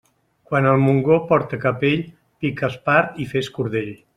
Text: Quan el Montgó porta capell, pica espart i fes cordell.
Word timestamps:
Quan 0.51 0.69
el 0.69 0.79
Montgó 0.85 1.17
porta 1.31 1.59
capell, 1.67 2.03
pica 2.45 2.73
espart 2.75 3.25
i 3.27 3.33
fes 3.35 3.53
cordell. 3.59 3.95